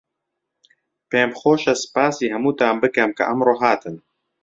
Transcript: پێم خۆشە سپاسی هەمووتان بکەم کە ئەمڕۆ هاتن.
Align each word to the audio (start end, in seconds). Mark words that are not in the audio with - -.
پێم 1.09 1.31
خۆشە 1.39 1.73
سپاسی 1.83 2.31
هەمووتان 2.33 2.75
بکەم 2.83 3.09
کە 3.17 3.23
ئەمڕۆ 3.29 3.55
هاتن. 3.63 3.95